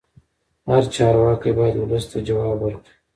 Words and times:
هر 0.67 0.83
چارواکی 0.95 1.51
باید 1.57 1.75
ولس 1.77 2.05
ته 2.11 2.17
ځواب 2.27 2.57
ورکړي 2.61 2.93